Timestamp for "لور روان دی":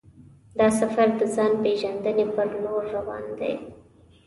2.63-3.53